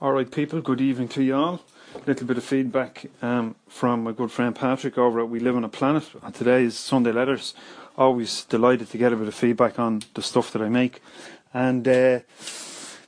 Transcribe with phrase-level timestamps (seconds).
[0.00, 1.60] All right, people, good evening to you all.
[1.96, 5.56] A little bit of feedback um, from my good friend Patrick over at We Live
[5.56, 6.04] on a Planet.
[6.22, 7.52] And today's Sunday Letters.
[7.96, 11.02] Always delighted to get a bit of feedback on the stuff that I make.
[11.52, 12.20] And uh,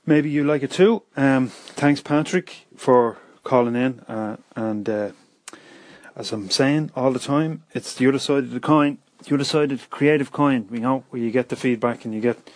[0.05, 1.05] maybe you like it too.
[1.17, 4.01] Um, thanks, Patrick, for calling in.
[4.01, 5.11] Uh, and uh,
[6.17, 9.45] as I'm saying all the time, it's the other side of the coin, the other
[9.45, 12.51] side of the creative coin, you know, where you get the feedback and you get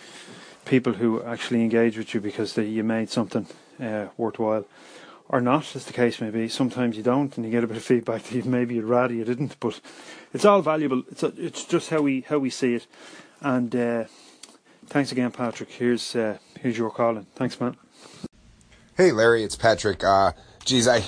[0.65, 3.47] people who actually engage with you because they, you made something
[3.81, 4.65] uh, worthwhile
[5.27, 6.47] or not, as the case may be.
[6.47, 9.23] Sometimes you don't, and you get a bit of feedback that maybe you'd rather you
[9.23, 9.59] didn't.
[9.59, 9.79] But
[10.33, 11.03] it's all valuable.
[11.11, 12.87] It's a, it's just how we how we see it.
[13.41, 14.05] And uh,
[14.87, 15.71] thanks again, Patrick.
[15.71, 17.27] Here's uh, here's your calling.
[17.35, 17.77] Thanks, man.
[18.95, 20.03] Hey, Larry, it's Patrick.
[20.03, 21.03] Uh, geez, I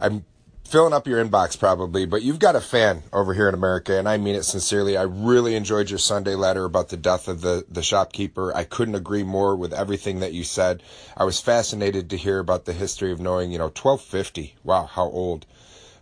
[0.00, 0.24] I'm
[0.68, 4.06] filling up your inbox probably, but you've got a fan over here in America, and
[4.06, 4.98] I mean it sincerely.
[4.98, 8.54] I really enjoyed your Sunday letter about the death of the, the shopkeeper.
[8.54, 10.82] I couldn't agree more with everything that you said.
[11.16, 14.56] I was fascinated to hear about the history of knowing, you know, 1250.
[14.62, 15.46] Wow, how old.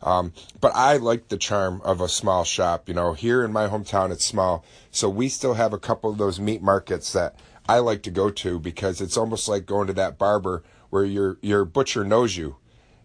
[0.03, 2.89] Um, but I like the charm of a small shop.
[2.89, 4.65] You know, here in my hometown, it's small.
[4.91, 7.37] So we still have a couple of those meat markets that
[7.69, 11.39] I like to go to because it's almost like going to that barber where your,
[11.41, 12.57] your butcher knows you.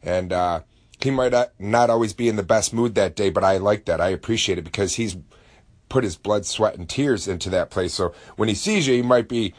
[0.02, 0.62] And, uh,
[1.04, 4.02] he might not always be in the best mood that day, but I like that.
[4.02, 5.18] I appreciate it because he's
[5.90, 7.94] put his blood, sweat, and tears into that place.
[7.94, 9.54] So when he sees you, he might be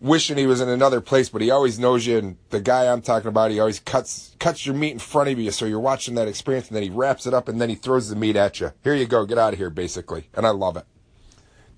[0.00, 2.18] wishing he was in another place, but he always knows you.
[2.18, 5.38] And the guy I'm talking about, he always cuts cuts your meat in front of
[5.38, 7.74] you, so you're watching that experience, and then he wraps it up, and then he
[7.74, 8.72] throws the meat at you.
[8.84, 10.28] Here you go, get out of here, basically.
[10.34, 10.84] And I love it.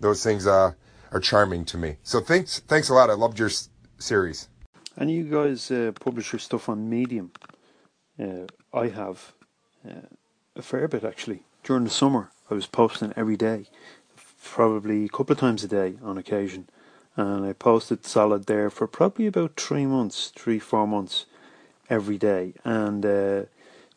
[0.00, 0.72] Those things uh,
[1.12, 1.96] are charming to me.
[2.02, 3.10] So thanks, thanks a lot.
[3.10, 4.48] I loved your s- series.
[4.96, 7.32] And you guys uh, publish your stuff on Medium.
[8.20, 9.32] Uh, I have
[9.88, 10.08] uh,
[10.56, 11.44] a fair bit actually.
[11.62, 13.66] During the summer, I was posting every day,
[14.42, 16.68] probably a couple of times a day on occasion,
[17.16, 21.26] and I posted solid there for probably about three months, three four months,
[21.88, 23.42] every day, and uh,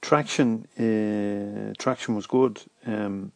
[0.01, 2.61] traction uh, traction was good.
[2.85, 3.31] Um,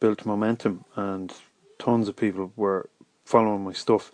[0.00, 1.32] built momentum, and
[1.78, 2.88] tons of people were
[3.24, 4.10] following my stuff.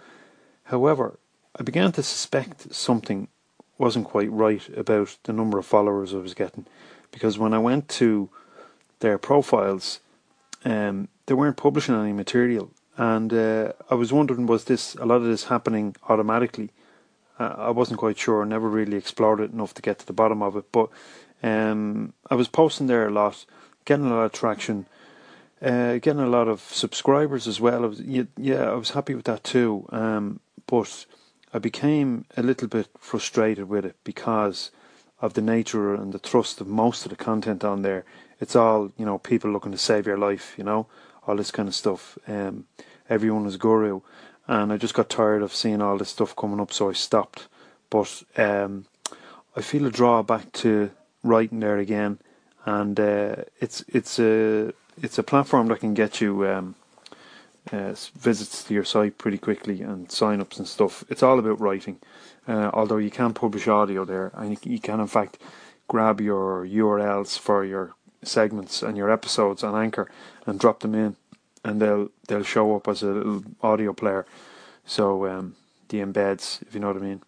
[0.65, 1.19] However,
[1.59, 3.29] I began to suspect something
[3.79, 6.67] wasn't quite right about the number of followers I was getting
[7.11, 8.29] because when I went to
[9.01, 10.01] their profiles,
[10.65, 15.17] um, they weren't publishing any material, and uh, I was wondering was this a lot
[15.17, 16.71] of this happening automatically?
[17.39, 18.45] Uh, I wasn't quite sure.
[18.45, 20.89] Never really explored it enough to get to the bottom of it, but
[21.43, 23.45] um, I was posting there a lot,
[23.85, 24.87] getting a lot of traction.
[25.63, 27.83] Uh, getting a lot of subscribers as well.
[27.83, 29.89] I was, yeah, I was happy with that too.
[29.89, 31.07] Um, but
[31.53, 34.71] I became a little bit frustrated with it because
[35.21, 38.05] of the nature and the thrust of most of the content on there.
[38.41, 40.87] It's all, you know, people looking to save your life, you know,
[41.27, 42.19] all this kind of stuff.
[42.29, 42.67] Um,
[43.09, 44.01] everyone is guru.
[44.49, 47.49] And I just got tired of seeing all this stuff coming up, so I stopped.
[47.91, 48.87] But um,
[49.57, 50.91] I feel a draw back to
[51.23, 52.19] writing there again,
[52.65, 56.77] and uh, it's it's a it's a platform that can get you um,
[57.73, 61.05] uh, visits to your site pretty quickly and sign-ups and stuff.
[61.09, 61.99] It's all about writing.
[62.47, 65.39] Uh, although you can publish audio there, and you can in fact
[65.89, 70.09] grab your URLs for your segments and your episodes on Anchor
[70.47, 71.17] and drop them in,
[71.65, 74.27] and they'll they'll show up as a little audio player.
[74.85, 75.57] So um,
[75.89, 77.23] the embeds, if you know what I mean.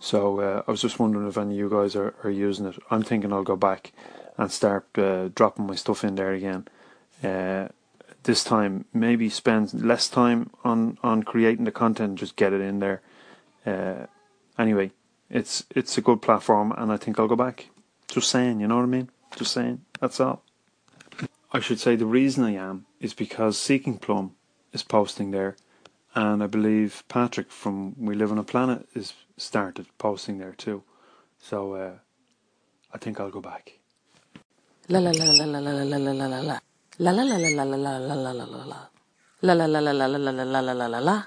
[0.00, 2.76] So uh, I was just wondering if any of you guys are, are using it.
[2.90, 3.92] I'm thinking I'll go back
[4.36, 6.66] and start uh, dropping my stuff in there again.
[8.24, 12.78] This time maybe spend less time on on creating the content just get it in
[12.78, 13.00] there.
[13.66, 14.06] Uh,
[14.58, 14.90] anyway
[15.32, 17.68] it's it's a good platform and i think i'll go back.
[18.08, 19.10] Just saying you know what i mean?
[19.34, 20.44] Just saying that's all.
[21.52, 24.32] I should say the reason i am is because SeekingPlumb
[24.72, 25.56] is posting there
[26.14, 30.82] and i believe patrick from we live on a planet is started posting there too.
[31.38, 31.92] So uh,
[32.92, 33.78] i think i'll go back.
[34.88, 36.58] La la la la la la la la la la La
[36.98, 38.88] la la la la la la la la la la la.
[39.42, 41.22] La la la la la la la la la la la la la.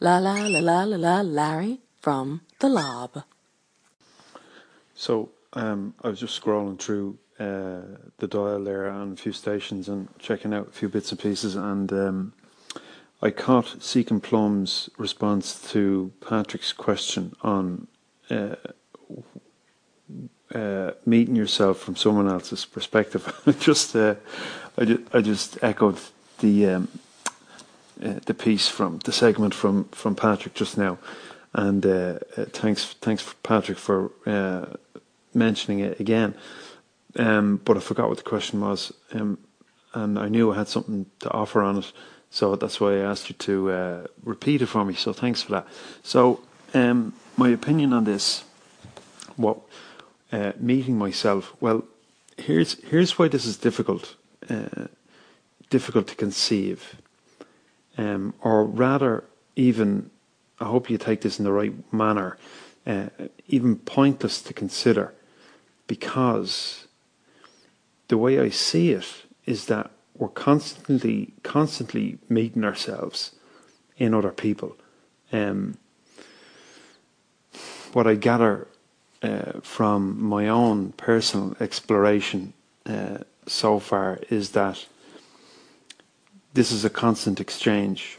[0.00, 3.24] La la la la la la Larry from the Larb.
[4.94, 7.80] So um, I was just scrolling through uh,
[8.18, 11.56] the dial there on a few stations and checking out a few bits and pieces,
[11.56, 12.32] and um,
[13.22, 17.86] I caught SeekingPlumb's response to Patrick's question on
[18.30, 18.56] uh,
[20.54, 23.40] uh, meeting yourself from someone else's perspective.
[23.60, 24.16] just uh,
[24.76, 25.98] I just, I just echoed
[26.40, 26.88] the um,
[28.02, 30.98] uh, the piece from the segment from, from Patrick just now,
[31.52, 34.66] and uh, uh, thanks thanks Patrick for uh,
[35.34, 36.34] mentioning it again.
[37.16, 39.38] Um, but I forgot what the question was, um,
[39.92, 41.92] and I knew I had something to offer on it,
[42.30, 44.94] so that's why I asked you to repeat it for me.
[44.94, 45.66] So thanks for that.
[46.02, 46.40] So
[46.72, 48.44] um, my opinion on this
[49.36, 49.58] what
[50.32, 51.54] uh, meeting myself.
[51.60, 51.84] Well,
[52.36, 54.16] here's here's why this is difficult,
[54.48, 54.86] uh,
[55.68, 56.96] difficult to conceive,
[57.98, 59.24] um, or rather,
[59.56, 60.10] even
[60.60, 62.36] I hope you take this in the right manner,
[62.86, 63.08] uh,
[63.48, 65.14] even pointless to consider,
[65.86, 66.86] because
[68.08, 69.06] the way I see it
[69.46, 73.32] is that we're constantly constantly meeting ourselves
[73.96, 74.76] in other people.
[75.32, 75.78] Um,
[77.92, 78.68] what I gather
[79.22, 82.52] uh, from my own personal exploration
[82.86, 84.86] uh, so far is that
[86.54, 88.18] this is a constant exchange,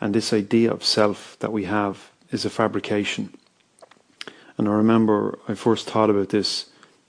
[0.00, 3.34] and this idea of self that we have is a fabrication.
[4.56, 6.66] And I remember I first thought about this.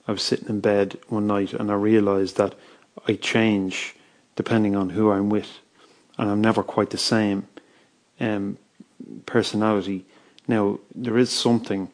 [0.08, 2.56] I was sitting in bed one night and I realized that
[3.08, 3.96] I change
[4.36, 5.60] depending on who I'm with,
[6.18, 7.48] and I'm never quite the same
[8.20, 8.58] um,
[9.26, 10.06] personality.
[10.48, 11.90] Now, there is something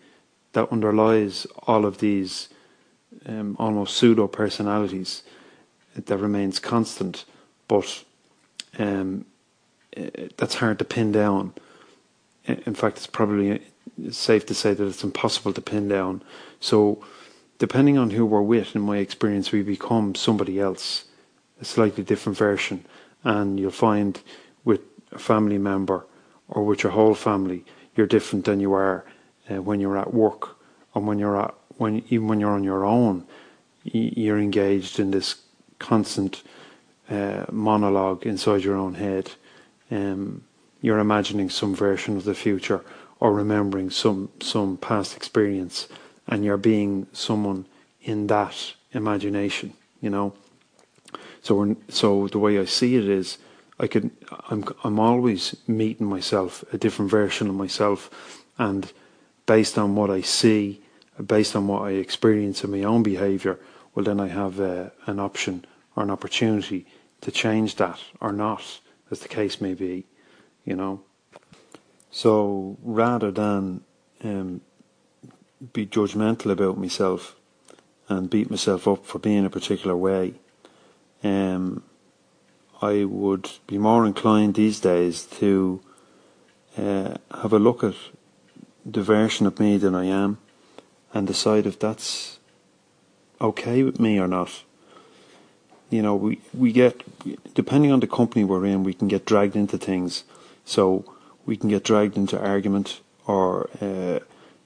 [0.53, 2.49] that underlies all of these
[3.25, 5.23] um, almost pseudo personalities
[5.95, 7.25] that remains constant,
[7.67, 8.03] but
[8.79, 9.25] um,
[10.37, 11.53] that's hard to pin down.
[12.45, 13.61] In fact, it's probably
[14.09, 16.23] safe to say that it's impossible to pin down.
[16.59, 17.03] So,
[17.59, 21.05] depending on who we're with, in my experience, we become somebody else,
[21.61, 22.85] a slightly different version.
[23.23, 24.19] And you'll find
[24.65, 26.05] with a family member
[26.49, 27.63] or with your whole family,
[27.95, 29.05] you're different than you are
[29.49, 30.57] uh, when you're at work
[30.93, 33.25] or when you're at when even when you're on your own,
[33.83, 35.35] you're engaged in this
[35.79, 36.43] constant
[37.09, 39.31] uh, monologue inside your own head.
[39.91, 40.43] Um,
[40.81, 42.83] you're imagining some version of the future
[43.19, 45.87] or remembering some some past experience,
[46.27, 47.65] and you're being someone
[48.01, 49.73] in that imagination.
[50.01, 50.33] You know.
[51.41, 53.37] So so the way I see it is,
[53.79, 54.11] I could
[54.49, 58.09] I'm I'm always meeting myself, a different version of myself,
[58.57, 58.91] and
[59.45, 60.81] based on what I see,
[61.25, 63.59] based on what I experience in my own behaviour,
[63.93, 66.85] well then I have uh, an option or an opportunity
[67.21, 68.79] to change that or not,
[69.11, 70.05] as the case may be,
[70.65, 71.01] you know.
[72.11, 73.81] So rather than
[74.23, 74.61] um,
[75.71, 77.35] be judgmental about myself
[78.09, 80.35] and beat myself up for being a particular way,
[81.23, 81.83] um,
[82.81, 85.81] I would be more inclined these days to
[86.77, 87.95] uh, have a look at
[88.85, 90.37] the version of me that I am
[91.13, 92.39] and decide if that's
[93.39, 94.63] okay with me or not.
[95.89, 97.03] You know, we, we get,
[97.53, 100.23] depending on the company we're in, we can get dragged into things.
[100.65, 101.05] So
[101.45, 104.19] we can get dragged into argument or uh,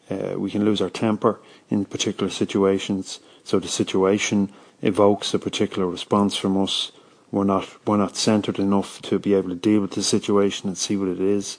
[0.09, 1.39] uh, we can lose our temper
[1.69, 3.19] in particular situations.
[3.43, 6.91] So the situation evokes a particular response from us.
[7.31, 10.77] We're not we're not centered enough to be able to deal with the situation and
[10.77, 11.57] see what it is,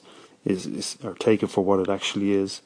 [0.48, 2.62] is, is or take it for what it actually is.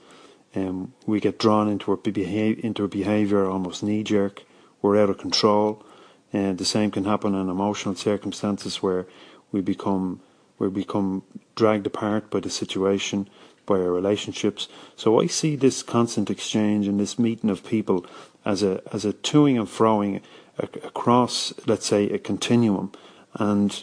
[0.54, 4.44] Um, we get drawn into a behavior, into a behavior almost knee jerk.
[4.80, 5.84] We're out of control,
[6.32, 9.06] and the same can happen in emotional circumstances where
[9.50, 10.20] we become
[10.58, 11.24] we become
[11.56, 13.28] dragged apart by the situation,
[13.66, 14.68] by our relationships.
[14.94, 18.06] So I see this constant exchange and this meeting of people
[18.44, 20.20] as a as a toing and froing
[20.58, 22.92] across, let's say, a continuum,
[23.34, 23.82] and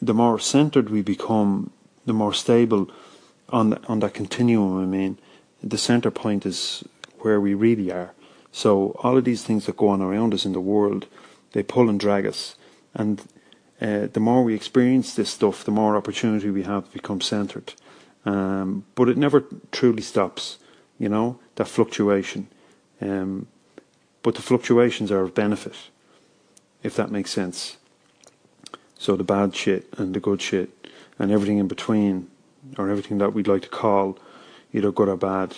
[0.00, 1.70] the more centered we become,
[2.04, 2.90] the more stable
[3.48, 4.82] on the, on that continuum.
[4.82, 5.18] I mean,
[5.62, 6.84] the center point is
[7.20, 8.12] where we really are.
[8.52, 11.06] So all of these things that go on around us in the world,
[11.52, 12.56] they pull and drag us.
[12.94, 13.20] And
[13.80, 17.74] uh, the more we experience this stuff, the more opportunity we have to become centered.
[18.24, 20.58] Um, but it never truly stops,
[20.98, 22.48] you know, that fluctuation.
[23.00, 23.46] Um,
[24.22, 25.76] but the fluctuations are of benefit,
[26.82, 27.76] if that makes sense.
[28.98, 30.70] So the bad shit and the good shit
[31.18, 32.28] and everything in between,
[32.78, 34.18] or everything that we'd like to call
[34.72, 35.56] either good or bad,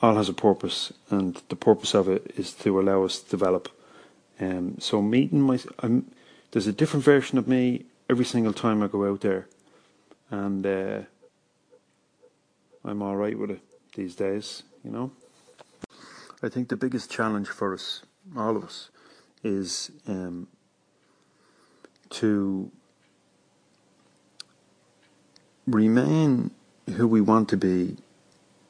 [0.00, 3.68] all has a purpose, and the purpose of it is to allow us to develop.
[4.40, 6.10] Um, so meeting my, I'm,
[6.50, 9.48] there's a different version of me every single time I go out there,
[10.30, 11.00] and uh,
[12.84, 13.60] I'm all right with it
[13.94, 14.62] these days.
[14.84, 15.12] You know,
[16.42, 18.02] I think the biggest challenge for us,
[18.36, 18.90] all of us,
[19.42, 20.48] is um,
[22.10, 22.70] to
[25.66, 26.50] remain
[26.96, 27.96] who we want to be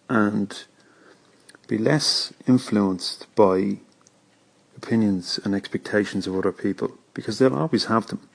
[0.09, 0.65] and
[1.67, 3.79] be less influenced by
[4.77, 8.29] opinions and expectations of other people because they'll always have them.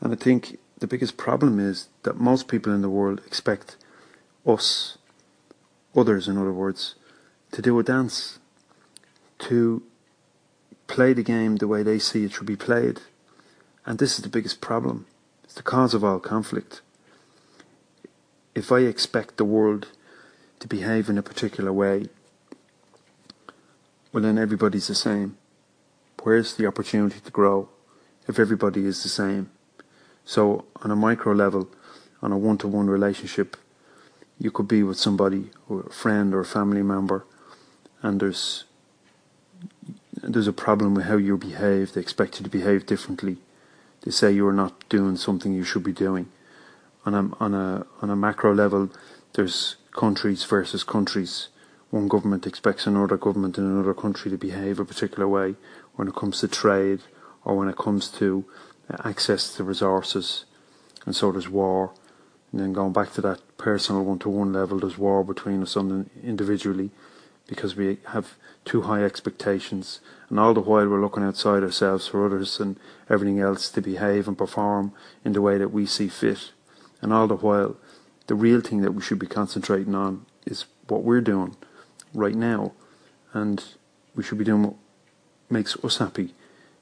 [0.00, 3.76] And I think the biggest problem is that most people in the world expect
[4.46, 4.98] us,
[5.96, 6.94] others in other words,
[7.52, 8.38] to do a dance,
[9.38, 9.82] to
[10.86, 13.00] play the game the way they see it should be played.
[13.84, 15.06] And this is the biggest problem.
[15.44, 16.82] It's the cause of all conflict.
[18.58, 19.86] If I expect the world
[20.58, 22.06] to behave in a particular way,
[24.12, 25.36] well then everybody's the same.
[26.24, 27.68] Where's the opportunity to grow
[28.26, 29.50] if everybody is the same?
[30.24, 31.68] So on a micro level,
[32.20, 33.56] on a one-to-one relationship,
[34.40, 37.24] you could be with somebody or a friend or a family member
[38.02, 38.64] and there's
[40.20, 41.92] there's a problem with how you behave.
[41.92, 43.36] They expect you to behave differently.
[44.00, 46.26] They say you're not doing something you should be doing.
[47.08, 48.90] On a on a on a macro level,
[49.32, 51.48] there's countries versus countries.
[51.88, 55.54] One government expects another government in another country to behave a particular way
[55.96, 57.00] when it comes to trade
[57.46, 58.44] or when it comes to
[59.04, 60.44] access to resources.
[61.06, 61.94] And so there's war.
[62.52, 65.78] And then going back to that personal one to one level, there's war between us
[65.78, 66.90] on individually
[67.46, 68.34] because we have
[68.66, 73.40] too high expectations, and all the while we're looking outside ourselves for others and everything
[73.40, 74.92] else to behave and perform
[75.24, 76.52] in the way that we see fit.
[77.00, 77.76] And all the while,
[78.26, 81.56] the real thing that we should be concentrating on is what we're doing
[82.14, 82.72] right now,
[83.32, 83.62] and
[84.14, 84.74] we should be doing what
[85.48, 86.34] makes us happy.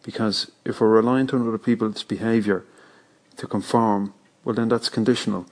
[0.02, 2.64] Because if we're reliant on other people's behaviour
[3.36, 5.46] to conform, well, then that's conditional,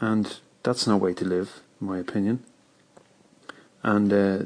[0.00, 2.44] and that's no way to live, in my opinion
[3.86, 4.38] and uh,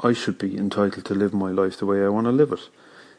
[0.00, 2.68] I should be entitled to live my life the way I want to live it.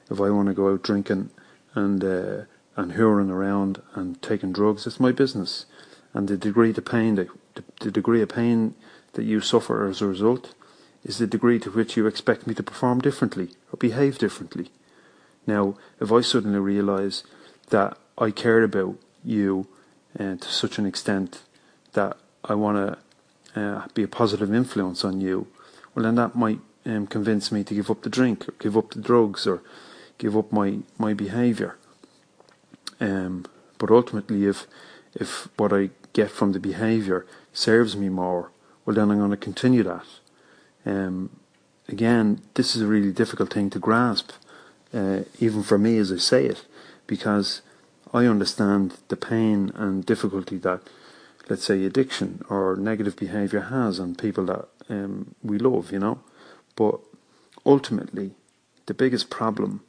[0.10, 1.30] If I want to go out drinking
[1.74, 2.42] and uh,
[2.76, 5.66] and hooring around and taking drugs, it's my business.
[6.14, 8.76] And the degree of pain that the, the degree of pain
[9.14, 10.54] that you suffer as a result
[11.04, 14.70] is the degree to which you expect me to perform differently or behave differently.
[15.48, 17.24] Now, if I suddenly realise
[17.70, 19.68] that I care about you
[20.20, 21.44] uh, to such an extent
[21.94, 22.98] that I want
[23.54, 25.48] to uh, be a positive influence on you,
[25.94, 28.92] well, then that might um, convince me to give up the drink, or give up
[28.92, 29.62] the drugs, or
[30.18, 31.78] give up my my behaviour.
[33.00, 33.46] Um,
[33.78, 34.68] but ultimately, if
[35.14, 38.52] if what I get from the behaviour serves me more,
[38.86, 40.06] well, then I'm going to continue that.
[40.86, 41.30] Um,
[41.88, 44.32] again, this is a really difficult thing to grasp,
[44.94, 46.66] uh, even for me as I say it,
[47.08, 47.62] because
[48.14, 50.82] I understand the pain and difficulty that
[51.50, 56.20] let's say, addiction or negative behaviour has on people that um, we love, you know.
[56.76, 57.00] But
[57.66, 58.32] ultimately,
[58.86, 59.82] the biggest problem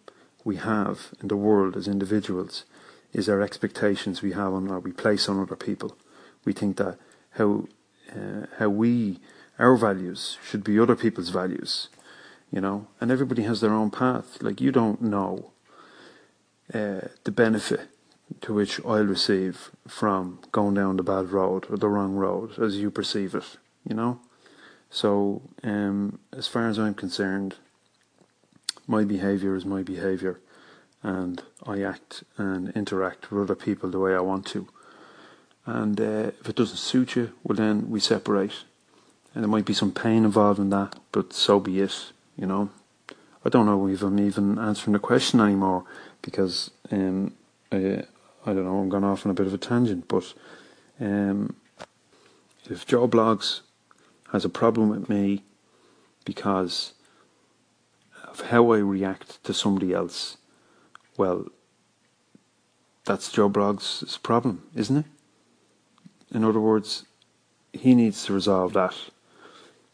[0.44, 2.64] we have in the world as individuals
[3.12, 5.96] is our expectations we have on or we place on other people.
[6.44, 6.98] We think that
[7.30, 7.66] how
[8.10, 9.18] uh, how we
[9.58, 11.88] our values should be other people's values,
[12.50, 12.88] you know.
[13.00, 14.42] And everybody has their own path.
[14.42, 15.52] Like you don't know
[16.72, 17.88] uh, the benefit
[18.40, 22.76] to which I'll receive from going down the bad road or the wrong road as
[22.76, 23.56] you perceive it,
[23.88, 24.20] you know?
[24.90, 27.56] So, um, as far as I'm concerned,
[28.86, 30.40] my behaviour is my behaviour,
[31.02, 34.68] and I act and interact with other people the way I want to.
[35.64, 38.64] And uh, if it doesn't suit you, well, then we separate.
[39.34, 42.70] And there might be some pain involved in that, but so be it, you know?
[43.44, 45.84] I don't know if I'm even answering the question anymore
[46.22, 47.34] because um,
[47.70, 48.02] I,
[48.44, 50.34] I don't know, I'm gone off on a bit of a tangent, but
[51.00, 51.54] um,
[52.68, 53.60] if Joe Bloggs
[54.32, 55.44] has a problem with me
[56.24, 56.94] because
[58.24, 60.38] of how I react to somebody else,
[61.16, 61.46] well,
[63.04, 65.04] that's Joe Bloggs' problem, isn't it?
[66.34, 67.04] In other words,
[67.72, 68.94] he needs to resolve that.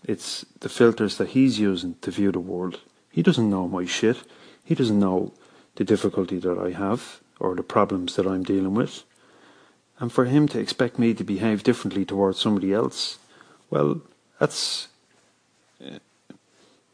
[0.04, 2.80] It's the filters that he's using to view the world.
[3.10, 4.22] He doesn't know my shit.
[4.64, 5.32] He doesn't know
[5.76, 9.04] the difficulty that I have or the problems that I'm dealing with.
[9.98, 13.18] And for him to expect me to behave differently towards somebody else,
[13.70, 14.00] well,
[14.38, 14.88] that's
[15.80, 15.98] eh,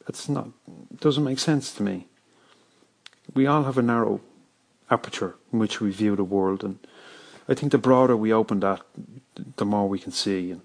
[0.06, 0.48] that's not
[1.00, 2.06] doesn't make sense to me.
[3.34, 4.20] We all have a narrow
[4.90, 6.78] aperture in which we view the world, and
[7.48, 8.82] I think the broader we open that,
[9.56, 10.62] the more we can see, and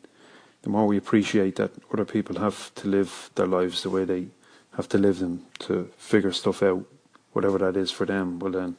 [0.64, 4.28] the more we appreciate that other people have to live their lives the way they
[4.76, 6.86] have to live them to figure stuff out,
[7.34, 8.40] whatever that is for them.
[8.40, 8.78] Well, then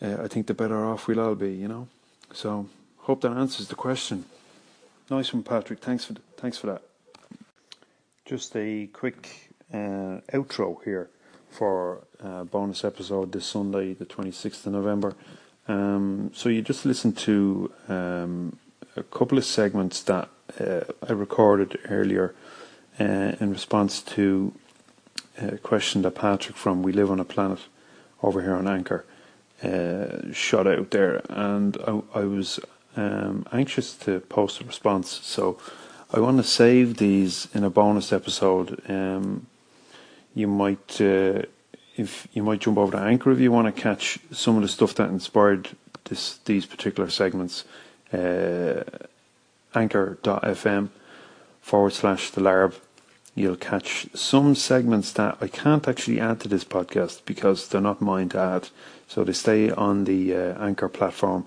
[0.00, 1.88] uh, I think the better off we'll all be, you know.
[2.32, 2.68] So
[2.98, 4.24] hope that answers the question.
[5.10, 5.80] Nice one, Patrick.
[5.80, 6.82] Thanks for thanks for that.
[8.24, 11.10] Just a quick uh, outro here
[11.50, 15.14] for a bonus episode this Sunday, the twenty sixth of November.
[15.66, 18.56] Um, so you just listened to um,
[18.96, 20.28] a couple of segments that
[20.58, 22.34] uh, I recorded earlier
[22.98, 24.54] uh, in response to
[25.36, 27.60] a question that Patrick from We Live on a Planet
[28.22, 29.04] over here on Anchor
[29.62, 32.60] uh, shot out there, and I, I was
[32.96, 35.20] um, anxious to post a response.
[35.22, 35.58] So
[36.10, 38.80] I want to save these in a bonus episode.
[38.88, 39.47] Um,
[40.34, 41.42] you might, uh,
[41.96, 44.68] if you might jump over to Anchor if you want to catch some of the
[44.68, 45.70] stuff that inspired
[46.04, 47.64] this these particular segments.
[48.12, 48.82] Uh,
[49.74, 50.88] Anchor.fm
[51.60, 52.74] forward slash the larb.
[53.34, 58.00] you'll catch some segments that I can't actually add to this podcast because they're not
[58.00, 58.68] mine to add.
[59.06, 61.46] So they stay on the uh, Anchor platform.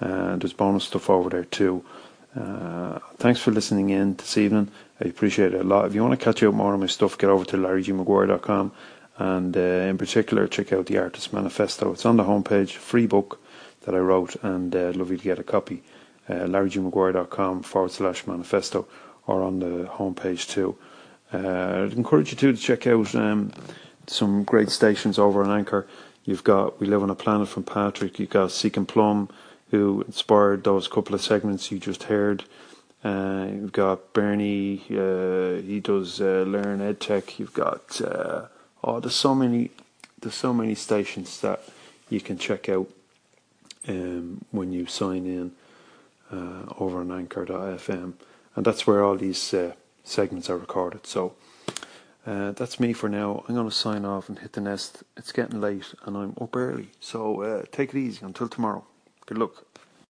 [0.00, 1.84] Uh, there's bonus stuff over there too.
[2.36, 4.70] Uh, thanks for listening in this evening.
[5.00, 5.86] I appreciate it a lot.
[5.86, 8.72] If you want to catch up more on my stuff, get over to larrygmaguire.com
[9.18, 11.92] and uh, in particular check out the Artist Manifesto.
[11.92, 13.40] It's on the homepage, free book
[13.82, 15.82] that I wrote, and uh, love you to get a copy.
[16.28, 18.86] Uh, larrygmaguire.com forward slash manifesto
[19.26, 20.76] or on the homepage too.
[21.32, 23.52] Uh, I'd encourage you too to check out um,
[24.06, 25.86] some great stations over on Anchor.
[26.24, 28.18] You've got We Live on a Planet from Patrick.
[28.18, 29.30] You've got SeekingPlumb,
[29.70, 32.44] who inspired those couple of segments you just heard.
[33.04, 37.38] Uh, you've got Bernie, uh, he does uh, Learn EdTech.
[37.38, 38.46] You've got, uh,
[38.82, 39.70] oh, there's so many,
[40.20, 41.62] there's so many stations that
[42.10, 42.90] you can check out
[43.86, 45.52] um, when you sign in
[46.32, 48.14] uh, over on Anchor.fm.
[48.56, 51.06] And that's where all these uh, segments are recorded.
[51.06, 51.34] So
[52.26, 53.44] uh, that's me for now.
[53.48, 55.04] I'm going to sign off and hit the nest.
[55.16, 56.88] It's getting late and I'm up early.
[57.00, 58.84] So uh, take it easy until tomorrow.
[59.28, 59.87] Good luck.